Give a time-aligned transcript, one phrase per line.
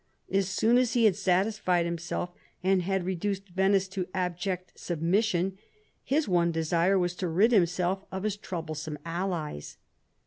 [0.31, 2.31] As soon as he had satisfied himself,
[2.63, 5.59] and had reduced Venice to abject submission,
[6.03, 9.77] his one desire was to rid himself of his troublesome allies.